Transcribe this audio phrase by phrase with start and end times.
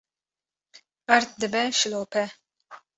[1.17, 2.23] erd dibe şilope